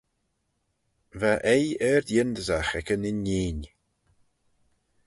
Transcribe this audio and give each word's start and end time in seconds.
Va 1.19 1.33
eie 1.53 1.69
ard-yindyssagh 1.89 2.73
ec 2.79 2.87
yn 2.93 3.07
inneen. 3.11 3.61